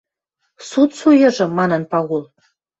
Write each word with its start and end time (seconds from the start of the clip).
«Суд 0.69 0.89
суйыжы!»— 0.99 1.45
манын 1.57 1.83
Пагул. 1.91 2.23